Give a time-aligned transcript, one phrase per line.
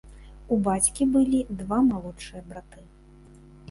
[0.55, 2.79] У бацькі былі два малодшыя браты.